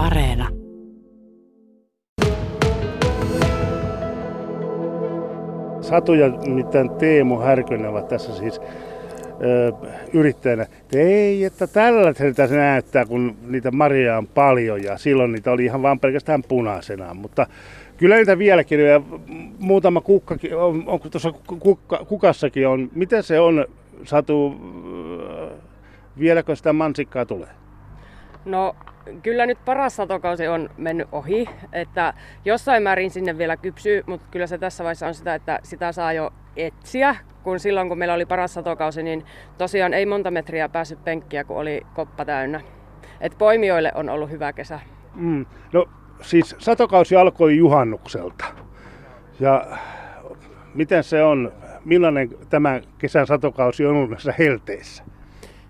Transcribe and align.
Areena. 0.00 0.48
Satu 5.80 6.14
ja 6.14 6.28
mitään 6.46 6.90
Teemu 6.90 7.38
Härkönen 7.38 7.90
ovat 7.90 8.08
tässä 8.08 8.34
siis 8.34 8.60
ö, 9.42 9.72
yrittäjänä. 10.12 10.66
Ei, 10.94 11.44
että 11.44 11.66
tällä 11.66 12.12
se 12.48 12.56
näyttää, 12.56 13.06
kun 13.06 13.36
niitä 13.46 13.70
marjoja 13.70 14.18
on 14.18 14.26
paljon 14.26 14.82
ja 14.82 14.98
silloin 14.98 15.32
niitä 15.32 15.52
oli 15.52 15.64
ihan 15.64 15.82
vain 15.82 16.00
pelkästään 16.00 16.42
punaisena. 16.42 17.14
Mutta 17.14 17.46
kyllä 17.96 18.16
niitä 18.16 18.38
vieläkin 18.38 18.80
ja 18.80 19.00
muutama 19.58 20.00
kukkakin, 20.00 20.56
on, 20.56 20.84
onko 20.86 21.08
tuossa 21.08 21.32
kukka, 21.60 22.04
kukassakin 22.08 22.68
on. 22.68 22.90
Miten 22.94 23.22
se 23.22 23.40
on, 23.40 23.66
Satu, 24.04 24.54
vieläkö 26.18 26.56
sitä 26.56 26.72
mansikkaa 26.72 27.26
tulee? 27.26 27.59
No 28.44 28.76
kyllä 29.22 29.46
nyt 29.46 29.58
paras 29.64 29.96
satokausi 29.96 30.48
on 30.48 30.70
mennyt 30.76 31.08
ohi, 31.12 31.48
että 31.72 32.14
jossain 32.44 32.82
määrin 32.82 33.10
sinne 33.10 33.38
vielä 33.38 33.56
kypsyy, 33.56 34.02
mutta 34.06 34.26
kyllä 34.30 34.46
se 34.46 34.58
tässä 34.58 34.84
vaiheessa 34.84 35.06
on 35.06 35.14
sitä, 35.14 35.34
että 35.34 35.58
sitä 35.62 35.92
saa 35.92 36.12
jo 36.12 36.30
etsiä, 36.56 37.16
kun 37.42 37.60
silloin 37.60 37.88
kun 37.88 37.98
meillä 37.98 38.14
oli 38.14 38.26
paras 38.26 38.54
satokausi, 38.54 39.02
niin 39.02 39.24
tosiaan 39.58 39.94
ei 39.94 40.06
monta 40.06 40.30
metriä 40.30 40.68
päässyt 40.68 41.04
penkkiä, 41.04 41.44
kun 41.44 41.56
oli 41.56 41.82
koppa 41.94 42.24
täynnä. 42.24 42.60
Et 43.20 43.38
poimijoille 43.38 43.92
on 43.94 44.08
ollut 44.08 44.30
hyvä 44.30 44.52
kesä. 44.52 44.80
Mm. 45.14 45.46
No 45.72 45.86
siis 46.20 46.56
satokausi 46.58 47.16
alkoi 47.16 47.56
juhannukselta. 47.56 48.44
Ja 49.40 49.66
miten 50.74 51.04
se 51.04 51.22
on, 51.22 51.52
millainen 51.84 52.30
tämä 52.50 52.80
kesän 52.98 53.26
satokausi 53.26 53.86
on 53.86 54.10
näissä 54.10 54.34
helteissä? 54.38 55.04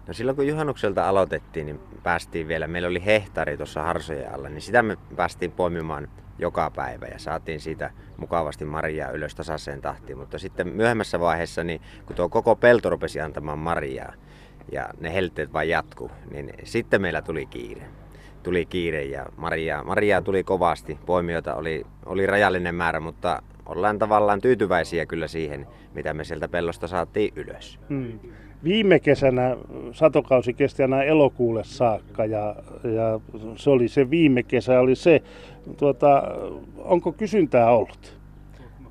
No 0.07 0.15
silloin 0.15 0.37
kun 0.37 0.47
juhannukselta 0.47 1.09
aloitettiin, 1.09 1.67
niin 1.67 1.81
päästiin 2.03 2.49
vielä, 2.49 2.69
meillä 2.69 2.89
oli 2.89 3.05
hehtaari 3.05 3.57
tuossa 3.57 3.83
harsojen 3.83 4.35
alla, 4.35 4.49
niin 4.49 4.63
sitä 4.63 4.83
me 4.83 4.97
päästiin 5.17 5.53
poimimaan 5.53 6.09
joka 6.39 6.71
päivä 6.71 7.07
ja 7.07 7.19
saatiin 7.19 7.61
siitä 7.61 7.91
mukavasti 8.17 8.65
marjaa 8.65 9.11
ylös 9.11 9.35
tasaiseen 9.35 9.81
tahtiin. 9.81 10.19
Mutta 10.19 10.39
sitten 10.39 10.69
myöhemmässä 10.69 11.21
vaiheessa, 11.21 11.65
niin 11.65 11.81
kun 12.07 12.17
tuo 12.17 12.29
koko 12.29 12.57
pelto 12.57 12.91
rupesi 12.91 13.21
antamaan 13.21 13.59
marjaa 13.59 14.13
ja 14.73 14.89
ne 15.01 15.15
helteet 15.15 15.53
vain 15.53 15.69
jatku, 15.69 16.11
niin 16.31 16.53
sitten 16.65 17.03
meillä 17.03 17.23
tuli 17.23 17.47
kiire. 17.47 17.83
Tuli 18.43 18.67
kiire 18.67 19.05
ja 19.05 19.27
marjaa, 19.37 19.85
marjaa 19.85 20.23
tuli 20.23 20.45
kovasti. 20.45 20.99
Poimijoita 21.07 21.55
oli, 21.55 21.87
oli 22.07 22.27
rajallinen 22.27 22.75
määrä, 22.75 23.01
mutta 23.01 23.43
ollaan 23.67 23.99
tavallaan 23.99 24.41
tyytyväisiä 24.41 25.07
kyllä 25.07 25.29
siihen, 25.29 25.67
mitä 25.95 26.15
me 26.15 26.25
sieltä 26.25 26.49
pellosta 26.49 26.87
saatiin 26.87 27.33
ylös. 27.37 27.79
Hmm 27.89 28.19
viime 28.65 29.01
kesänä 29.01 29.57
satokausi 29.93 30.53
kesti 30.55 30.83
aina 30.83 31.03
elokuulle 31.03 31.65
saakka 31.65 32.25
ja, 32.25 32.57
ja 32.85 33.21
se 33.57 33.71
oli 33.71 33.89
se 33.89 34.11
viime 34.11 34.43
kesä 34.43 34.81
oli 34.81 34.95
se. 34.95 35.23
Tuota, 35.77 36.23
onko 36.79 37.13
kysyntää 37.13 37.71
ollut? 37.71 38.19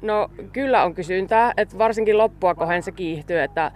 No 0.01 0.29
kyllä 0.53 0.83
on 0.83 0.95
kysyntää, 0.95 1.53
että 1.57 1.77
varsinkin 1.77 2.17
loppua 2.17 2.55
kohden 2.55 2.83
se 2.83 2.91
kiihtyy, 2.91 3.39
että 3.39 3.71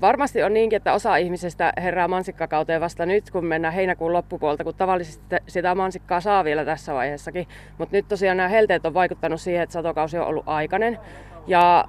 varmasti 0.00 0.42
on 0.42 0.54
niinkin, 0.54 0.76
että 0.76 0.92
osa 0.92 1.16
ihmisistä 1.16 1.72
herää 1.82 2.08
mansikkakauteen 2.08 2.80
vasta 2.80 3.06
nyt, 3.06 3.30
kun 3.30 3.46
mennään 3.46 3.74
heinäkuun 3.74 4.12
loppupuolta, 4.12 4.64
kun 4.64 4.74
tavallisesti 4.74 5.36
sitä 5.48 5.74
mansikkaa 5.74 6.20
saa 6.20 6.44
vielä 6.44 6.64
tässä 6.64 6.94
vaiheessakin. 6.94 7.46
Mutta 7.78 7.96
nyt 7.96 8.08
tosiaan 8.08 8.36
nämä 8.36 8.48
helteet 8.48 8.86
on 8.86 8.94
vaikuttanut 8.94 9.40
siihen, 9.40 9.62
että 9.62 9.72
satokausi 9.72 10.18
on 10.18 10.26
ollut 10.26 10.44
aikainen. 10.46 10.98
Ja 11.46 11.84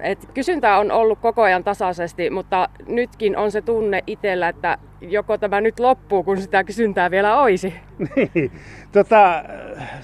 et 0.00 0.28
kysyntää 0.34 0.78
on 0.78 0.90
ollut 0.90 1.18
koko 1.18 1.42
ajan 1.42 1.64
tasaisesti, 1.64 2.30
mutta 2.30 2.68
nytkin 2.86 3.36
on 3.36 3.52
se 3.52 3.62
tunne 3.62 4.02
itsellä, 4.06 4.48
että 4.48 4.78
joko 5.00 5.38
tämä 5.38 5.60
nyt 5.60 5.80
loppuu, 5.80 6.22
kun 6.22 6.40
sitä 6.40 6.64
kysyntää 6.64 7.10
vielä 7.10 7.40
olisi. 7.40 7.74
Niin. 8.16 8.52
Tota, 8.92 9.44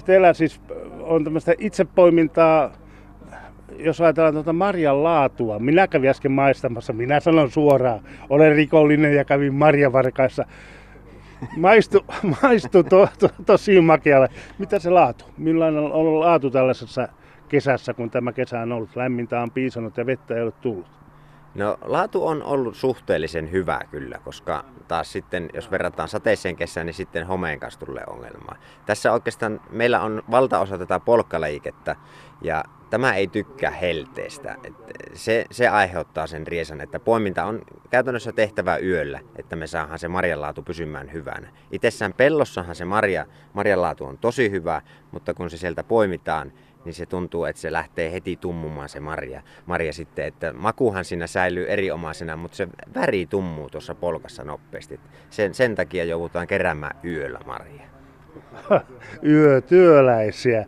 teillä 0.05 0.33
siis 0.33 0.61
on 1.01 1.23
tämmöistä 1.23 1.53
itsepoimintaa, 1.57 2.71
jos 3.77 4.01
ajatellaan 4.01 4.33
tuota 4.33 4.53
marjan 4.53 5.03
laatua. 5.03 5.59
Minä 5.59 5.87
kävin 5.87 6.09
äsken 6.09 6.31
maistamassa, 6.31 6.93
minä 6.93 7.19
sanon 7.19 7.51
suoraan, 7.51 7.99
olen 8.29 8.55
rikollinen 8.55 9.15
ja 9.15 9.25
kävin 9.25 9.53
marjavarkaissa. 9.53 10.45
Maistu, 11.57 12.05
maistu 12.41 12.83
to, 12.83 13.09
to, 13.19 13.29
tosi 13.45 13.81
makealle. 13.81 14.29
Mitä 14.57 14.79
se 14.79 14.89
laatu? 14.89 15.25
Millainen 15.37 15.83
on 15.83 16.19
laatu 16.19 16.51
tällaisessa 16.51 17.07
kesässä, 17.53 17.93
kun 17.93 18.09
tämä 18.09 18.33
kesä 18.33 18.59
on 18.59 18.71
ollut 18.71 18.95
lämmintä, 18.95 19.41
on 19.41 19.51
piisannut 19.51 19.97
ja 19.97 20.05
vettä 20.05 20.35
ei 20.35 20.41
ole 20.41 20.51
tullut? 20.51 20.87
No 21.55 21.77
laatu 21.81 22.27
on 22.27 22.43
ollut 22.43 22.75
suhteellisen 22.75 23.51
hyvä 23.51 23.79
kyllä, 23.91 24.19
koska 24.23 24.65
taas 24.87 25.11
sitten, 25.11 25.49
jos 25.53 25.71
verrataan 25.71 26.09
sateiseen 26.09 26.55
kesään, 26.55 26.85
niin 26.85 26.93
sitten 26.93 27.27
homeen 27.27 27.59
kanssa 27.59 27.79
tulee 27.79 28.03
ongelmaa. 28.07 28.55
Tässä 28.85 29.13
oikeastaan 29.13 29.61
meillä 29.69 30.01
on 30.01 30.23
valtaosa 30.31 30.77
tätä 30.77 30.99
polkkaliikettä 30.99 31.95
ja 32.41 32.63
tämä 32.89 33.13
ei 33.13 33.27
tykkää 33.27 33.71
helteestä. 33.71 34.55
se, 35.13 35.45
se 35.51 35.67
aiheuttaa 35.67 36.27
sen 36.27 36.47
riesan, 36.47 36.81
että 36.81 36.99
poiminta 36.99 37.45
on 37.45 37.61
käytännössä 37.89 38.31
tehtävä 38.31 38.77
yöllä, 38.77 39.19
että 39.35 39.55
me 39.55 39.67
saadaan 39.67 39.99
se 39.99 40.07
marjanlaatu 40.07 40.61
pysymään 40.61 41.13
hyvänä. 41.13 41.47
Itsessään 41.71 42.13
pellossahan 42.13 42.75
se 42.75 42.85
marja, 42.85 43.25
marjanlaatu 43.53 44.05
on 44.05 44.17
tosi 44.17 44.51
hyvä, 44.51 44.81
mutta 45.11 45.33
kun 45.33 45.49
se 45.49 45.57
sieltä 45.57 45.83
poimitaan, 45.83 46.51
niin 46.85 46.93
se 46.93 47.05
tuntuu, 47.05 47.45
että 47.45 47.61
se 47.61 47.71
lähtee 47.71 48.11
heti 48.11 48.35
tummumaan 48.35 48.89
se 48.89 48.99
marja. 48.99 49.41
marja 49.65 49.93
sitten, 49.93 50.25
että 50.25 50.53
makuhan 50.53 51.05
siinä 51.05 51.27
säilyy 51.27 51.65
erinomaisena, 51.67 52.35
mutta 52.35 52.57
se 52.57 52.67
väri 52.95 53.25
tummuu 53.25 53.69
tuossa 53.69 53.95
polkassa 53.95 54.43
nopeasti. 54.43 54.99
Sen, 55.29 55.53
sen 55.53 55.75
takia 55.75 56.03
joudutaan 56.03 56.47
keräämään 56.47 56.95
yöllä 57.05 57.39
marja. 57.45 57.83
Yötyöläisiä. 59.33 60.65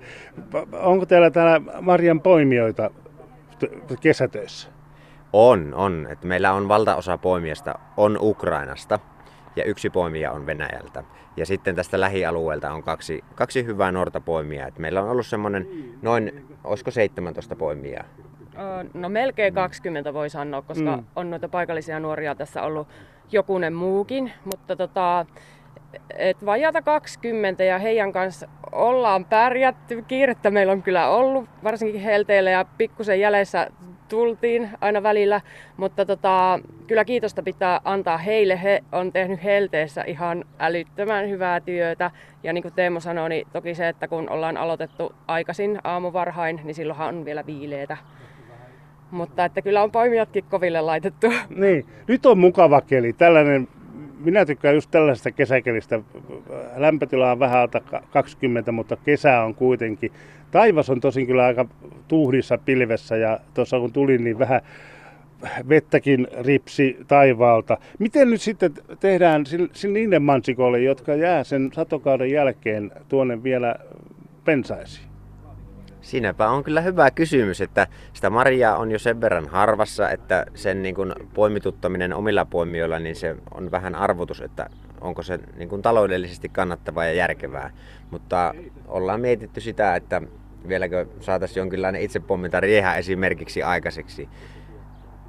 Onko 0.72 1.06
teillä 1.06 1.32
täällä 1.32 1.82
marjan 1.82 2.22
poimijoita 2.22 2.92
kesätöissä? 4.02 4.70
On, 5.34 5.74
on. 5.74 6.08
Että 6.12 6.28
meillä 6.28 6.54
on 6.54 6.68
valtaosa 6.68 7.18
poimijasta 7.18 7.80
on 7.98 8.18
Ukrainasta 8.22 9.00
ja 9.56 9.64
yksi 9.64 9.90
poimija 9.90 10.32
on 10.32 10.46
Venäjältä. 10.46 11.04
Ja 11.38 11.46
sitten 11.46 11.76
tästä 11.76 12.00
lähialueelta 12.00 12.72
on 12.72 12.84
kaksi, 12.84 13.24
kaksi 13.36 13.66
hyvää 13.66 13.92
nuorta 13.92 14.22
poimia. 14.22 14.68
Et 14.68 14.80
meillä 14.80 15.02
on 15.02 15.10
ollut 15.10 15.28
semmoinen 15.28 15.68
noin, 16.02 16.46
olisiko 16.64 16.92
17 16.92 17.56
poimia? 17.56 18.04
No 18.94 19.10
melkein 19.10 19.54
20 19.54 20.14
voi 20.14 20.30
sanoa, 20.30 20.62
koska 20.62 20.98
mm. 20.98 21.04
on 21.16 21.30
noita 21.30 21.50
paikallisia 21.50 22.00
nuoria 22.00 22.36
tässä 22.36 22.62
ollut 22.62 22.88
jokunen 23.32 23.74
muukin. 23.74 24.32
Mutta 24.46 24.76
tota, 24.76 25.26
et 26.18 26.46
vajata 26.46 26.82
20 26.82 27.64
ja 27.64 27.80
heidän 27.80 28.12
kanssa 28.12 28.48
ollaan 28.72 29.26
pärjätty. 29.26 30.02
Kiirettä 30.08 30.52
meillä 30.52 30.74
on 30.74 30.84
kyllä 30.84 31.10
ollut, 31.10 31.50
varsinkin 31.64 32.02
helteillä 32.02 32.50
ja 32.50 32.66
pikkusen 32.78 33.20
jäljessä 33.20 33.68
tultiin 34.10 34.70
aina 34.82 35.04
välillä, 35.04 35.42
mutta 35.78 36.06
tota, 36.06 36.60
kyllä 36.88 37.06
kiitosta 37.06 37.44
pitää 37.44 37.82
antaa 37.84 38.18
heille. 38.18 38.64
He 38.64 38.84
on 38.92 39.12
tehnyt 39.12 39.44
helteessä 39.44 40.04
ihan 40.08 40.46
älyttömän 40.60 41.30
hyvää 41.30 41.60
työtä. 41.60 42.12
Ja 42.44 42.54
niin 42.54 42.62
kuin 42.62 42.74
Teemo 42.74 43.00
sanoi, 43.00 43.30
niin 43.30 43.48
toki 43.54 43.76
se, 43.76 43.88
että 43.88 44.08
kun 44.08 44.30
ollaan 44.30 44.58
aloitettu 44.58 45.14
aikaisin 45.28 45.80
aamuvarhain, 45.84 46.62
niin 46.64 46.76
silloinhan 46.76 47.16
on 47.16 47.26
vielä 47.26 47.46
viileitä. 47.46 47.98
Mutta 49.12 49.46
että 49.46 49.62
kyllä 49.62 49.84
on 49.84 49.92
poimijatkin 49.92 50.44
koville 50.50 50.82
laitettu. 50.82 51.28
Niin, 51.50 51.86
nyt 52.08 52.26
on 52.26 52.38
mukava 52.38 52.82
keli. 52.82 53.14
Tällainen 53.14 53.68
minä 54.20 54.46
tykkään 54.46 54.76
just 54.76 54.92
tällaisesta 54.92 55.32
kesäkelistä. 55.32 56.00
Lämpötila 56.76 57.32
on 57.32 57.40
vähän 57.40 57.60
alta 57.60 57.82
20, 58.12 58.72
mutta 58.72 58.96
kesä 58.96 59.42
on 59.42 59.56
kuitenkin. 59.56 60.12
Taivas 60.52 60.90
on 60.90 61.02
tosin 61.02 61.28
kyllä 61.28 61.46
aika 61.46 61.66
tuhdissa 62.08 62.58
pilvessä 62.58 63.18
ja 63.18 63.40
tuossa 63.54 63.80
kun 63.80 63.94
tulin, 63.94 64.24
niin 64.24 64.40
vähän 64.40 64.62
vettäkin 65.70 66.28
ripsi 66.42 66.98
taivaalta. 67.08 67.78
Miten 68.00 68.30
nyt 68.30 68.42
sitten 68.42 68.74
tehdään 69.00 69.44
niiden 69.94 70.22
mansikoille, 70.22 70.80
jotka 70.80 71.16
jää 71.16 71.44
sen 71.44 71.70
satokauden 71.74 72.32
jälkeen 72.32 72.92
tuonne 73.10 73.44
vielä 73.44 73.76
pensaisiin? 74.46 75.08
Siinäpä 76.02 76.50
on 76.50 76.64
kyllä 76.64 76.82
hyvä 76.82 77.12
kysymys, 77.12 77.62
että 77.62 77.88
sitä 78.14 78.30
marjaa 78.30 78.78
on 78.78 78.92
jo 78.92 79.00
sen 79.00 79.22
verran 79.22 79.48
harvassa, 79.48 80.10
että 80.10 80.46
sen 80.54 80.84
niin 80.84 80.96
kuin 80.96 81.14
poimituttaminen 81.34 82.14
omilla 82.14 82.46
poimijoilla, 82.46 83.00
niin 83.00 83.16
se 83.16 83.36
on 83.54 83.72
vähän 83.72 83.96
arvotus, 83.96 84.42
että 84.42 84.70
onko 85.02 85.24
se 85.24 85.40
niin 85.56 85.70
kuin 85.70 85.82
taloudellisesti 85.82 86.50
kannattavaa 86.50 87.06
ja 87.06 87.14
järkevää. 87.14 87.72
Mutta 88.12 88.54
ollaan 88.88 89.22
mietitty 89.22 89.62
sitä, 89.62 89.96
että 89.96 90.22
vieläkö 90.68 91.06
saataisiin 91.20 91.62
jonkinlainen 91.62 92.02
itsepomminta 92.02 92.60
riehä 92.60 92.96
esimerkiksi 92.96 93.64
aikaiseksi 93.64 94.30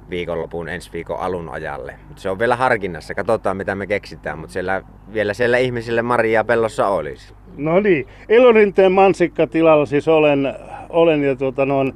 viikonlopun 0.09 0.69
ensi 0.69 0.93
viikon 0.93 1.19
alun 1.19 1.49
ajalle. 1.49 1.95
Mutta 2.07 2.21
se 2.21 2.29
on 2.29 2.39
vielä 2.39 2.55
harkinnassa, 2.55 3.15
katsotaan 3.15 3.57
mitä 3.57 3.75
me 3.75 3.87
keksitään, 3.87 4.39
mutta 4.39 4.53
siellä, 4.53 4.81
vielä 5.13 5.33
siellä 5.33 5.57
ihmisille 5.57 6.01
Maria 6.01 6.43
pellossa 6.43 6.87
olisi. 6.87 7.33
No 7.57 7.79
niin, 7.79 8.07
Elorinteen 8.29 8.91
mansikkatilalla 8.91 9.85
siis 9.85 10.07
olen, 10.07 10.53
olen 10.89 11.23
ja 11.23 11.35
tuota, 11.35 11.65
noin, 11.65 11.93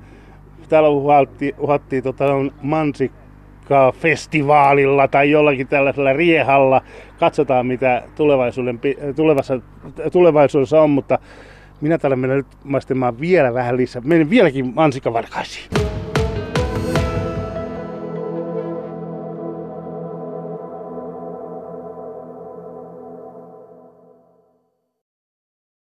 täällä 0.69 0.89
uhattiin, 0.89 1.55
uhattiin 1.59 2.03
tuota, 2.03 2.25
noin 2.27 2.51
mansikka 2.61 3.20
mansikkafestivaalilla 3.71 5.07
tai 5.07 5.31
jollakin 5.31 5.67
tällaisella 5.67 6.13
riehalla. 6.13 6.81
Katsotaan, 7.19 7.65
mitä 7.65 8.03
tulevaisuuden, 8.15 8.79
tulevassa, 9.15 9.59
tulevaisuudessa 10.11 10.81
on, 10.81 10.89
mutta 10.89 11.19
minä 11.81 11.97
täällä 11.97 12.15
menen 12.15 12.37
nyt 12.37 12.47
maistamaan 12.63 13.19
vielä 13.19 13.53
vähän 13.53 13.77
lisää. 13.77 14.01
Menen 14.05 14.29
vieläkin 14.29 14.73
mansikkavarkaisiin. 14.75 15.69